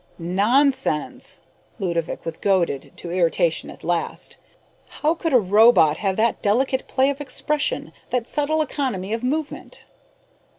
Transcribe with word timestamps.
"Nonsense!" 0.17 1.41
Ludovick 1.77 2.25
was 2.25 2.37
goaded 2.37 2.91
to 2.95 3.11
irritation 3.11 3.69
at 3.69 3.83
last. 3.83 4.35
"How 4.89 5.13
could 5.13 5.31
a 5.31 5.37
robot 5.39 5.97
have 5.97 6.15
that 6.15 6.41
delicate 6.41 6.87
play 6.87 7.11
of 7.11 7.21
expression, 7.21 7.93
that 8.09 8.25
subtle 8.25 8.63
economy 8.63 9.13
of 9.13 9.23
movement?" 9.23 9.85